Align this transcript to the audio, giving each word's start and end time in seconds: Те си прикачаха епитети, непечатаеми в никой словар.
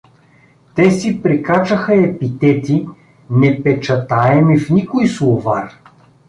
Те 0.75 0.91
си 0.91 1.21
прикачаха 1.23 1.95
епитети, 1.95 2.87
непечатаеми 3.29 4.59
в 4.59 4.69
никой 4.69 5.07
словар. 5.07 5.69